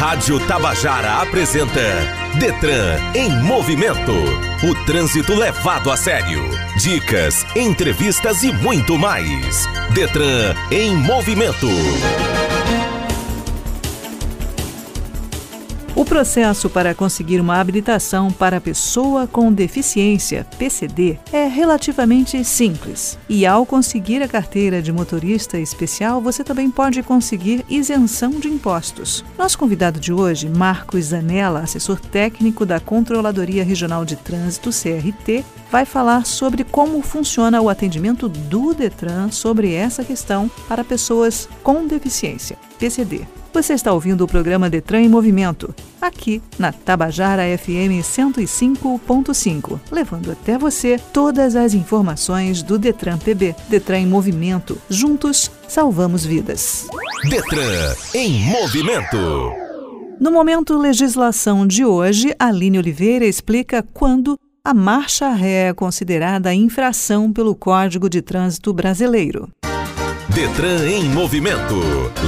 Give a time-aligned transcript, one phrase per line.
[0.00, 1.78] Rádio Tabajara apresenta
[2.38, 4.14] Detran em movimento.
[4.66, 6.42] O trânsito levado a sério.
[6.78, 9.66] Dicas, entrevistas e muito mais.
[9.92, 11.68] Detran em movimento.
[16.10, 23.16] Processo para conseguir uma habilitação para pessoa com deficiência, PCD, é relativamente simples.
[23.28, 29.24] E ao conseguir a carteira de motorista especial, você também pode conseguir isenção de impostos.
[29.38, 35.84] Nosso convidado de hoje, Marcos Zanella, assessor técnico da Controladoria Regional de Trânsito, CRT, vai
[35.84, 42.58] falar sobre como funciona o atendimento do Detran sobre essa questão para pessoas com deficiência,
[42.78, 43.26] PCD.
[43.52, 50.56] Você está ouvindo o programa Detran em Movimento, aqui na Tabajara FM 105.5, levando até
[50.56, 53.56] você todas as informações do Detran PB.
[53.68, 54.78] Detran em Movimento.
[54.88, 56.86] Juntos, salvamos vidas.
[57.28, 59.16] Detran em movimento.
[60.20, 67.32] No momento legislação de hoje, Aline Oliveira explica quando a marcha ré é considerada infração
[67.32, 69.48] pelo Código de Trânsito Brasileiro.
[70.28, 71.74] Detran em movimento.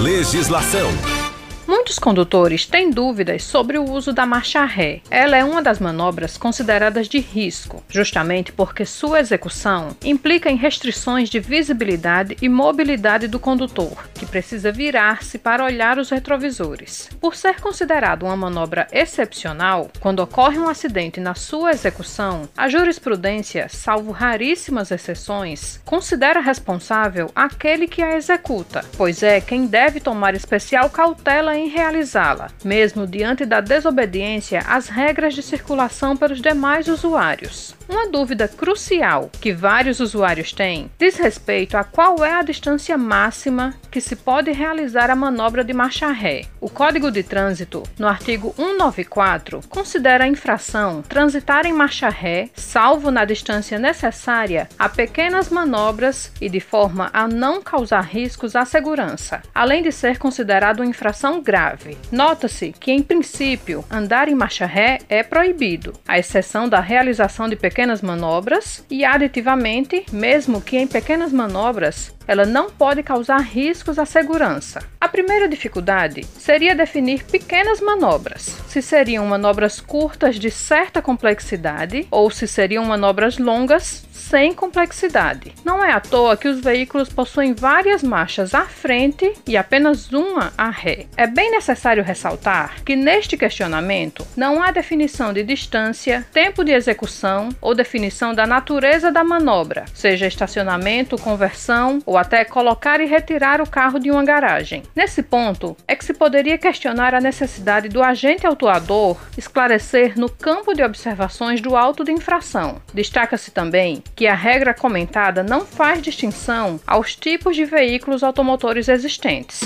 [0.02, 1.21] Legislação.
[1.66, 5.00] Muitos condutores têm dúvidas sobre o uso da marcha ré.
[5.08, 11.30] Ela é uma das manobras consideradas de risco, justamente porque sua execução implica em restrições
[11.30, 17.08] de visibilidade e mobilidade do condutor, que precisa virar-se para olhar os retrovisores.
[17.20, 23.68] Por ser considerado uma manobra excepcional, quando ocorre um acidente na sua execução, a jurisprudência,
[23.68, 30.90] salvo raríssimas exceções, considera responsável aquele que a executa, pois é quem deve tomar especial
[30.90, 37.74] cautela em realizá-la, mesmo diante da desobediência às regras de circulação pelos demais usuários.
[37.88, 43.74] Uma dúvida crucial que vários usuários têm diz respeito a qual é a distância máxima
[43.90, 46.46] que se pode realizar a manobra de marcha ré.
[46.58, 53.10] O Código de Trânsito, no artigo 194, considera a infração transitar em marcha ré, salvo
[53.10, 59.42] na distância necessária, a pequenas manobras e de forma a não causar riscos à segurança,
[59.54, 61.96] além de ser considerado uma infração grave.
[62.10, 67.56] Nota-se que, em princípio, andar em marcha ré é proibido, à exceção da realização de
[67.56, 74.04] pequenas manobras e, aditivamente, mesmo que em pequenas manobras, ela não pode causar riscos à
[74.04, 74.80] segurança.
[75.00, 82.30] A primeira dificuldade seria definir pequenas manobras, se seriam manobras curtas de certa complexidade ou
[82.30, 85.52] se seriam manobras longas sem complexidade.
[85.64, 90.52] Não é à toa que os veículos possuem várias marchas à frente e apenas uma
[90.56, 91.06] à ré.
[91.16, 97.50] É bem necessário ressaltar que neste questionamento não há definição de distância, tempo de execução
[97.60, 103.68] ou definição da natureza da manobra, seja estacionamento, conversão ou até colocar e retirar o
[103.68, 104.82] carro de uma garagem.
[104.94, 110.74] Nesse ponto é que se poderia questionar a necessidade do agente autuador esclarecer no campo
[110.74, 112.82] de observações do auto de infração.
[112.92, 119.60] Destaca-se também que a regra comentada não faz distinção aos tipos de veículos automotores existentes.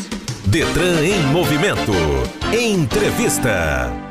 [0.47, 1.93] Detran em movimento.
[2.57, 4.06] Entrevista.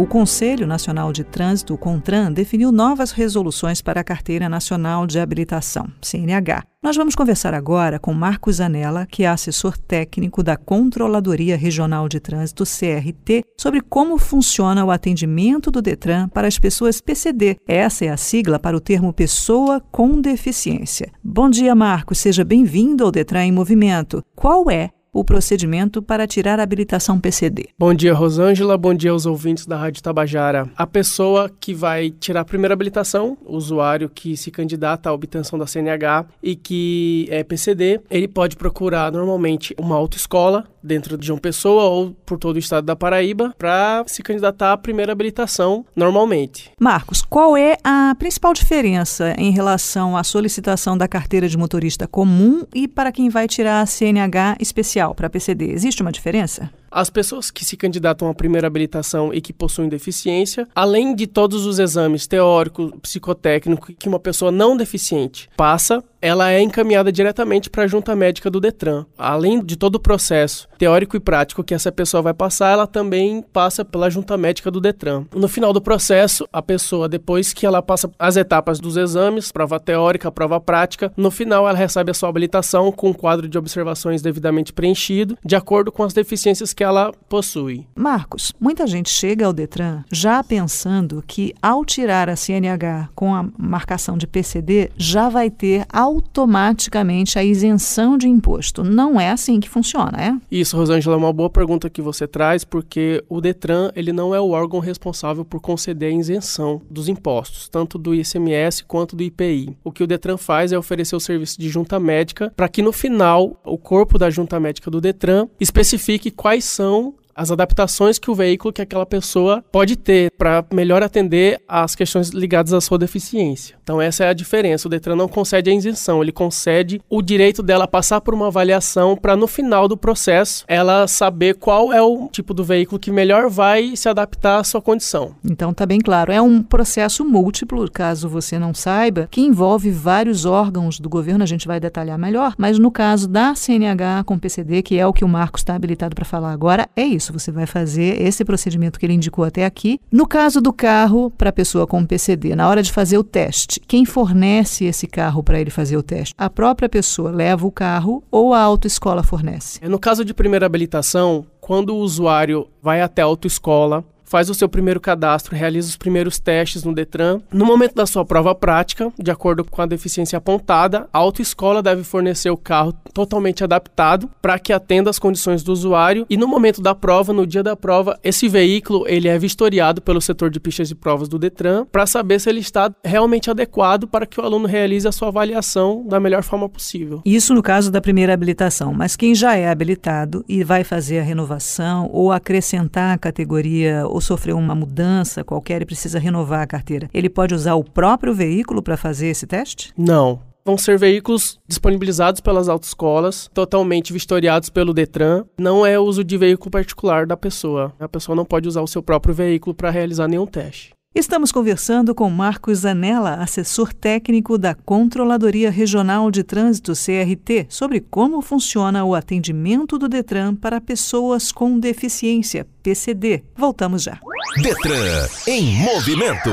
[0.00, 5.20] O Conselho Nacional de Trânsito, o CONTRAN, definiu novas resoluções para a Carteira Nacional de
[5.20, 6.62] Habilitação, CNH.
[6.82, 12.18] Nós vamos conversar agora com Marcos Zanella, que é assessor técnico da Controladoria Regional de
[12.18, 17.58] Trânsito, CRT, sobre como funciona o atendimento do Detran para as pessoas PCD.
[17.68, 21.12] Essa é a sigla para o termo pessoa com deficiência.
[21.22, 22.16] Bom dia, Marcos.
[22.16, 24.24] Seja bem-vindo ao Detran em Movimento.
[24.34, 27.68] Qual é o procedimento para tirar a habilitação PCD.
[27.78, 28.78] Bom dia, Rosângela.
[28.78, 30.68] Bom dia aos ouvintes da Rádio Tabajara.
[30.76, 35.58] A pessoa que vai tirar a primeira habilitação, o usuário que se candidata à obtenção
[35.58, 41.40] da CNH e que é PCD, ele pode procurar normalmente uma autoescola dentro de uma
[41.40, 46.70] Pessoa ou por todo o estado da Paraíba para se candidatar à primeira habilitação normalmente.
[46.78, 52.64] Marcos, qual é a principal diferença em relação à solicitação da carteira de motorista comum
[52.74, 55.72] e para quem vai tirar a CNH especial para PCD?
[55.72, 56.70] Existe uma diferença?
[56.90, 61.64] As pessoas que se candidatam à primeira habilitação e que possuem deficiência, além de todos
[61.64, 67.84] os exames teórico, psicotécnico que uma pessoa não deficiente passa, ela é encaminhada diretamente para
[67.84, 69.06] a junta médica do Detran.
[69.16, 73.42] Além de todo o processo teórico e prático que essa pessoa vai passar, ela também
[73.52, 75.24] passa pela junta médica do Detran.
[75.34, 79.80] No final do processo, a pessoa, depois que ela passa as etapas dos exames, prova
[79.80, 84.22] teórica, prova prática, no final ela recebe a sua habilitação com um quadro de observações
[84.22, 87.86] devidamente preenchido, de acordo com as deficiências que ela possui.
[87.94, 93.46] Marcos, muita gente chega ao Detran já pensando que ao tirar a CNH com a
[93.58, 98.82] marcação de PCD já vai ter automaticamente a isenção de imposto.
[98.82, 100.34] Não é assim que funciona, é?
[100.50, 104.40] Isso, Rosângela, é uma boa pergunta que você traz, porque o Detran ele não é
[104.40, 109.76] o órgão responsável por conceder a isenção dos impostos, tanto do ICMS quanto do IPI.
[109.84, 112.92] O que o Detran faz é oferecer o serviço de junta médica para que no
[112.92, 118.34] final o corpo da junta médica do Detran especifique quais são as adaptações que o
[118.34, 123.76] veículo que aquela pessoa pode ter para melhor atender às questões ligadas à sua deficiência.
[123.82, 124.86] Então essa é a diferença.
[124.86, 129.16] O Detran não concede a isenção, ele concede o direito dela passar por uma avaliação
[129.16, 133.48] para no final do processo ela saber qual é o tipo do veículo que melhor
[133.48, 135.34] vai se adaptar à sua condição.
[135.44, 140.44] Então tá bem claro, é um processo múltiplo, caso você não saiba, que envolve vários
[140.44, 144.82] órgãos do governo, a gente vai detalhar melhor, mas no caso da CNH com PCD,
[144.82, 147.32] que é o que o Marcos está habilitado para falar agora, é isso isso.
[147.32, 150.00] Você vai fazer esse procedimento que ele indicou até aqui.
[150.10, 153.78] No caso do carro, para a pessoa com PCD, na hora de fazer o teste,
[153.86, 156.34] quem fornece esse carro para ele fazer o teste?
[156.36, 159.78] A própria pessoa leva o carro ou a autoescola fornece?
[159.86, 164.68] No caso de primeira habilitação, quando o usuário vai até a autoescola, faz o seu
[164.68, 167.40] primeiro cadastro, realiza os primeiros testes no Detran.
[167.52, 172.04] No momento da sua prova prática, de acordo com a deficiência apontada, a autoescola deve
[172.04, 176.80] fornecer o carro totalmente adaptado para que atenda às condições do usuário e no momento
[176.80, 180.88] da prova, no dia da prova, esse veículo ele é vistoriado pelo setor de pistas
[180.88, 184.68] de provas do Detran para saber se ele está realmente adequado para que o aluno
[184.68, 187.20] realize a sua avaliação da melhor forma possível.
[187.24, 191.24] Isso no caso da primeira habilitação, mas quem já é habilitado e vai fazer a
[191.24, 197.08] renovação ou acrescentar a categoria ou sofreu uma mudança qualquer e precisa renovar a carteira,
[197.12, 199.92] ele pode usar o próprio veículo para fazer esse teste?
[199.96, 200.40] Não.
[200.62, 205.44] Vão ser veículos disponibilizados pelas autoescolas, totalmente vistoriados pelo Detran.
[205.58, 207.94] Não é uso de veículo particular da pessoa.
[207.98, 210.92] A pessoa não pode usar o seu próprio veículo para realizar nenhum teste.
[211.12, 218.40] Estamos conversando com Marcos Zanella, assessor técnico da Controladoria Regional de Trânsito CRT, sobre como
[218.40, 223.42] funciona o atendimento do Detran para pessoas com deficiência, PCD.
[223.56, 224.20] Voltamos já.
[224.62, 226.50] Detran em movimento.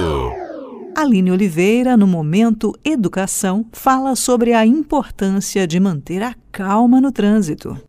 [0.96, 7.80] Aline Oliveira, no Momento Educação, fala sobre a importância de manter a calma no trânsito.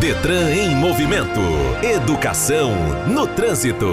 [0.00, 1.40] Detran em movimento.
[1.82, 2.70] Educação
[3.06, 3.86] no trânsito.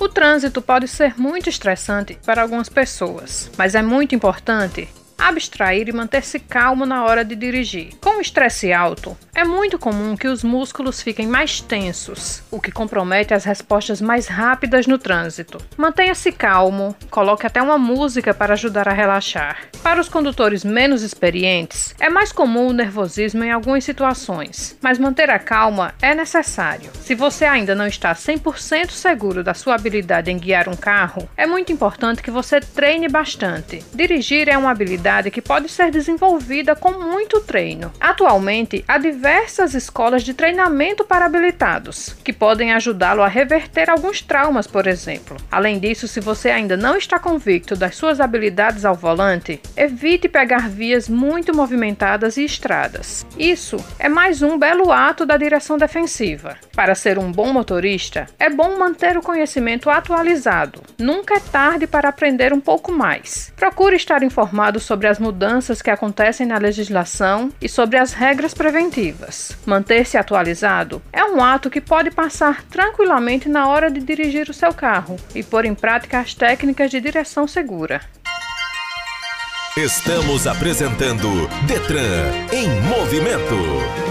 [0.00, 4.88] O trânsito pode ser muito estressante para algumas pessoas, mas é muito importante
[5.20, 7.90] abstrair e manter-se calmo na hora de dirigir.
[8.00, 12.72] Com o estresse alto, é muito comum que os músculos fiquem mais tensos, o que
[12.72, 15.58] compromete as respostas mais rápidas no trânsito.
[15.76, 19.58] Mantenha-se calmo, coloque até uma música para ajudar a relaxar.
[19.82, 25.30] Para os condutores menos experientes, é mais comum o nervosismo em algumas situações, mas manter
[25.30, 26.90] a calma é necessário.
[27.00, 31.46] Se você ainda não está 100% seguro da sua habilidade em guiar um carro, é
[31.46, 33.82] muito importante que você treine bastante.
[33.94, 37.92] Dirigir é uma habilidade habilidade que pode ser desenvolvida com muito treino.
[38.00, 44.66] Atualmente, há diversas escolas de treinamento para habilitados, que podem ajudá-lo a reverter alguns traumas,
[44.66, 45.36] por exemplo.
[45.50, 50.68] Além disso, se você ainda não está convicto das suas habilidades ao volante, evite pegar
[50.68, 53.26] vias muito movimentadas e estradas.
[53.36, 56.56] Isso é mais um belo ato da direção defensiva.
[56.74, 60.82] Para ser um bom motorista, é bom manter o conhecimento atualizado.
[60.98, 63.52] Nunca é tarde para aprender um pouco mais.
[63.56, 68.52] Procure estar informado sobre sobre as mudanças que acontecem na legislação e sobre as regras
[68.52, 69.56] preventivas.
[69.64, 74.74] Manter-se atualizado é um ato que pode passar tranquilamente na hora de dirigir o seu
[74.74, 78.02] carro e pôr em prática as técnicas de direção segura.
[79.74, 84.09] Estamos apresentando Detran em movimento.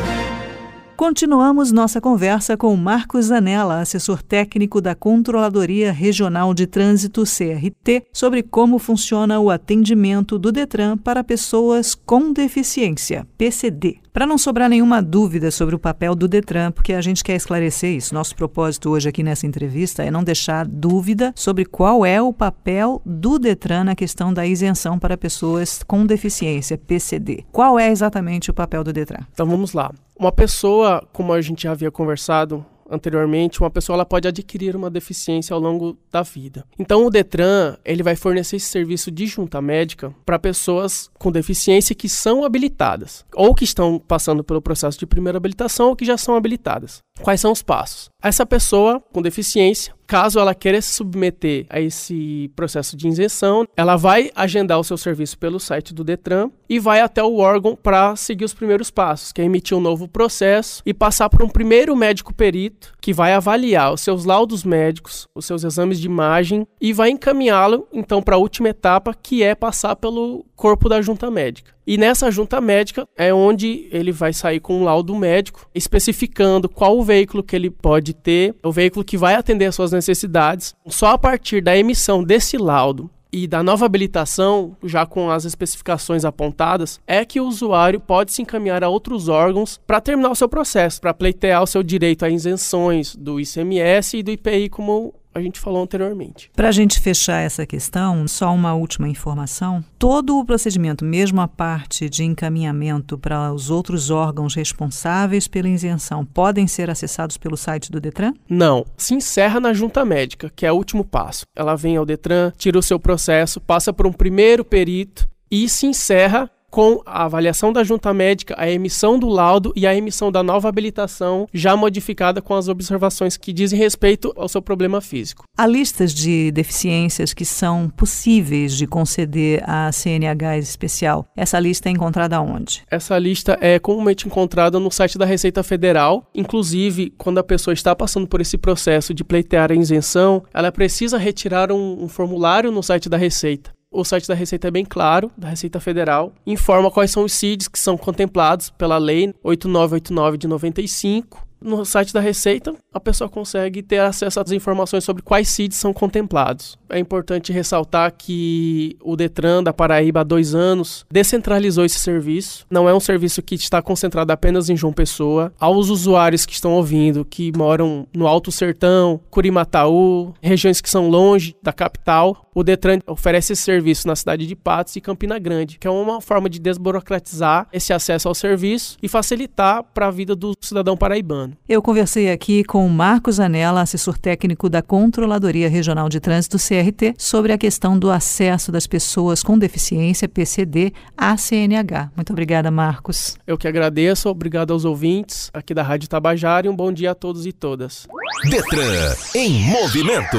[1.00, 8.44] Continuamos nossa conversa com Marcos Zanella, assessor técnico da Controladoria Regional de Trânsito CRT, sobre
[8.44, 14.00] como funciona o atendimento do Detran para pessoas com deficiência, PCD.
[14.12, 17.96] Para não sobrar nenhuma dúvida sobre o papel do Detran, porque a gente quer esclarecer
[17.96, 18.13] isso.
[18.13, 23.01] Nosso propósito hoje aqui nessa entrevista é não deixar dúvida sobre qual é o papel
[23.06, 27.46] do Detran na questão da isenção para pessoas com deficiência, PCD.
[27.53, 29.24] Qual é exatamente o papel do Detran?
[29.32, 29.94] Então vamos lá.
[30.19, 34.89] Uma pessoa, como a gente já havia conversado, anteriormente, uma pessoa ela pode adquirir uma
[34.89, 36.65] deficiência ao longo da vida.
[36.77, 41.95] Então o Detran, ele vai fornecer esse serviço de junta médica para pessoas com deficiência
[41.95, 46.17] que são habilitadas, ou que estão passando pelo processo de primeira habilitação ou que já
[46.17, 47.01] são habilitadas.
[47.21, 48.09] Quais são os passos?
[48.21, 53.96] Essa pessoa com deficiência Caso ela queira se submeter a esse processo de isenção, ela
[53.96, 58.16] vai agendar o seu serviço pelo site do Detran e vai até o órgão para
[58.16, 61.96] seguir os primeiros passos, que é emitir um novo processo e passar por um primeiro
[61.96, 66.92] médico perito que vai avaliar os seus laudos médicos, os seus exames de imagem e
[66.92, 71.72] vai encaminhá-lo então para a última etapa, que é passar pelo corpo da junta médica.
[71.89, 76.96] E nessa junta médica é onde ele vai sair com um laudo médico especificando qual
[76.96, 80.75] o veículo que ele pode ter, o veículo que vai atender às suas necessidades.
[80.86, 86.24] Só a partir da emissão desse laudo e da nova habilitação, já com as especificações
[86.25, 90.48] apontadas, é que o usuário pode se encaminhar a outros órgãos para terminar o seu
[90.48, 95.43] processo, para pleitear o seu direito a isenções do ICMS e do IPI, como a
[95.43, 96.51] gente falou anteriormente.
[96.55, 101.48] Para a gente fechar essa questão, só uma última informação: todo o procedimento, mesmo a
[101.48, 107.91] parte de encaminhamento para os outros órgãos responsáveis pela isenção, podem ser acessados pelo site
[107.91, 108.34] do Detran?
[108.50, 108.86] Não.
[108.98, 111.46] Se encerra na junta médica, que é o último passo.
[111.55, 115.86] Ela vem ao Detran, tira o seu processo, passa por um primeiro perito e se
[115.86, 120.43] encerra com a avaliação da junta médica, a emissão do laudo e a emissão da
[120.43, 125.43] nova habilitação já modificada com as observações que dizem respeito ao seu problema físico.
[125.57, 131.25] Há listas de deficiências que são possíveis de conceder a CNH especial.
[131.35, 132.83] Essa lista é encontrada onde?
[132.89, 136.25] Essa lista é comumente encontrada no site da Receita Federal.
[136.33, 141.17] Inclusive, quando a pessoa está passando por esse processo de pleitear a isenção, ela precisa
[141.17, 143.78] retirar um, um formulário no site da Receita.
[143.91, 147.67] O site da Receita é bem claro, da Receita Federal, informa quais são os CIDs
[147.67, 153.82] que são contemplados pela Lei 8989 de 95 no site da Receita, a pessoa consegue
[153.82, 156.78] ter acesso às informações sobre quais CIDs são contemplados.
[156.89, 162.66] É importante ressaltar que o Detran da Paraíba há dois anos descentralizou esse serviço.
[162.70, 165.54] Não é um serviço que está concentrado apenas em João Pessoa.
[165.60, 171.56] Aos usuários que estão ouvindo, que moram no Alto Sertão, Curimataú, regiões que são longe
[171.62, 175.88] da capital, o Detran oferece esse serviço na cidade de Patos e Campina Grande, que
[175.88, 180.54] é uma forma de desburocratizar esse acesso ao serviço e facilitar para a vida do
[180.60, 181.49] cidadão paraibano.
[181.68, 187.51] Eu conversei aqui com Marcos Anella, assessor técnico da Controladoria Regional de Trânsito CRT, sobre
[187.51, 192.12] a questão do acesso das pessoas com deficiência PCD à CNH.
[192.15, 193.38] Muito obrigada, Marcos.
[193.46, 197.15] Eu que agradeço, obrigado aos ouvintes aqui da Rádio Tabajara e um bom dia a
[197.15, 198.08] todos e todas.
[198.50, 200.38] Detran em movimento.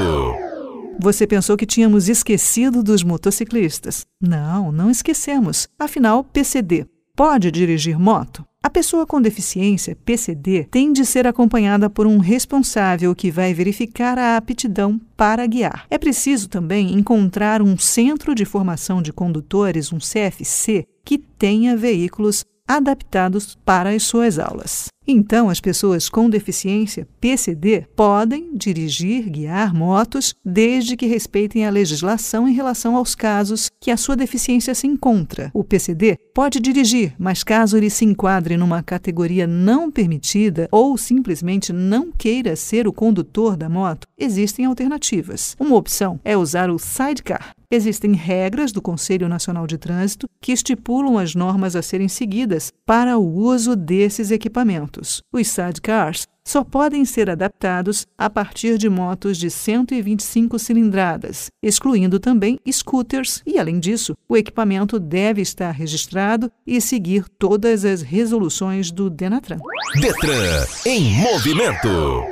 [0.99, 4.05] Você pensou que tínhamos esquecido dos motociclistas?
[4.21, 5.67] Não, não esquecemos.
[5.79, 8.43] Afinal, PCD pode dirigir moto?
[8.63, 14.19] A pessoa com deficiência, PCD, tem de ser acompanhada por um responsável que vai verificar
[14.19, 15.87] a aptidão para guiar.
[15.89, 22.45] É preciso também encontrar um centro de formação de condutores, um CFC, que tenha veículos
[22.67, 24.89] adaptados para as suas aulas.
[25.07, 32.47] Então, as pessoas com deficiência PCD podem dirigir, guiar motos desde que respeitem a legislação
[32.47, 35.49] em relação aos casos que a sua deficiência se encontra.
[35.55, 41.73] O PCD pode dirigir, mas caso ele se enquadre numa categoria não permitida ou simplesmente
[41.73, 45.55] não queira ser o condutor da moto, existem alternativas.
[45.59, 47.55] Uma opção é usar o sidecar.
[47.73, 53.17] Existem regras do Conselho Nacional de Trânsito que estipulam as normas a serem seguidas para
[53.17, 55.21] o uso desses equipamentos motos.
[55.31, 62.59] Os sidecars só podem ser adaptados a partir de motos de 125 cilindradas, excluindo também
[62.69, 69.09] scooters, e além disso, o equipamento deve estar registrado e seguir todas as resoluções do
[69.09, 69.59] Denatran.
[69.99, 72.23] Detran em movimento.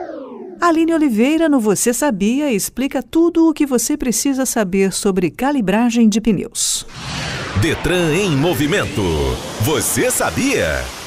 [0.59, 6.19] Aline Oliveira, no Você Sabia, explica tudo o que você precisa saber sobre calibragem de
[6.19, 6.85] pneus.
[7.61, 9.01] Detran em movimento.
[9.61, 10.98] Você sabia?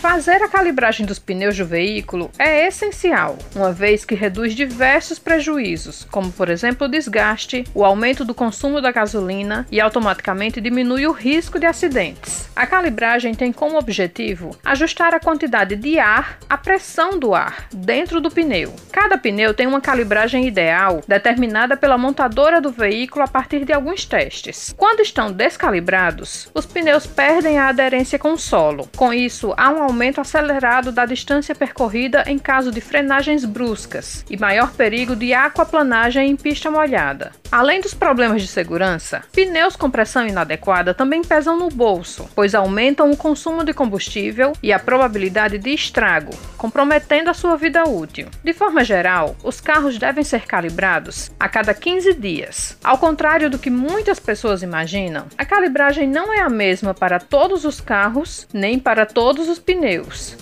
[0.00, 6.06] Fazer a calibragem dos pneus do veículo é essencial, uma vez que reduz diversos prejuízos,
[6.08, 11.10] como por exemplo o desgaste, o aumento do consumo da gasolina e automaticamente diminui o
[11.10, 12.48] risco de acidentes.
[12.54, 18.20] A calibragem tem como objetivo ajustar a quantidade de ar, a pressão do ar dentro
[18.20, 18.72] do pneu.
[18.92, 24.04] Cada pneu tem uma calibragem ideal determinada pela montadora do veículo a partir de alguns
[24.04, 24.72] testes.
[24.76, 28.88] Quando estão descalibrados, os pneus perdem a aderência com o solo.
[28.96, 34.36] Com isso, há um aumento acelerado da distância percorrida em caso de frenagens bruscas e
[34.36, 37.32] maior perigo de aquaplanagem em pista molhada.
[37.50, 43.10] Além dos problemas de segurança, pneus com pressão inadequada também pesam no bolso, pois aumentam
[43.10, 48.28] o consumo de combustível e a probabilidade de estrago, comprometendo a sua vida útil.
[48.44, 52.76] De forma geral, os carros devem ser calibrados a cada 15 dias.
[52.84, 57.64] Ao contrário do que muitas pessoas imaginam, a calibragem não é a mesma para todos
[57.64, 59.77] os carros nem para todos os pneus.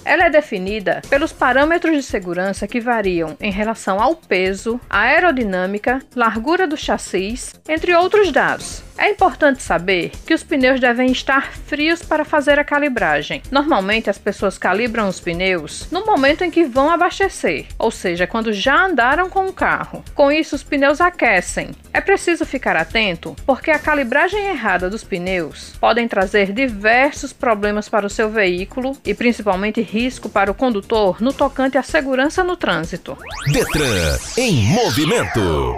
[0.04, 6.66] Ela é definida pelos parâmetros de segurança que variam em relação ao peso, aerodinâmica, largura
[6.66, 8.85] do chassis, entre outros dados.
[8.98, 13.42] É importante saber que os pneus devem estar frios para fazer a calibragem.
[13.50, 18.52] Normalmente as pessoas calibram os pneus no momento em que vão abastecer, ou seja, quando
[18.52, 20.02] já andaram com o carro.
[20.14, 21.70] Com isso, os pneus aquecem.
[21.92, 28.06] É preciso ficar atento porque a calibragem errada dos pneus podem trazer diversos problemas para
[28.06, 33.16] o seu veículo e principalmente risco para o condutor no tocante à segurança no trânsito.
[33.52, 35.76] Detran em movimento.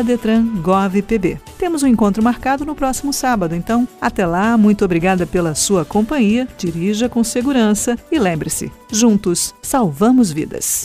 [0.03, 1.39] DetranGovPB.
[1.59, 6.49] Temos um encontro marcado no próximo sábado, então até lá, muito obrigada pela sua companhia,
[6.57, 10.85] dirija com segurança e lembre-se, juntos salvamos vidas.